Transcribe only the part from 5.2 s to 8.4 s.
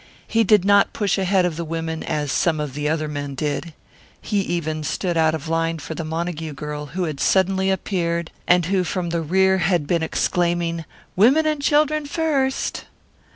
of the line for the Montague girl who had suddenly appeared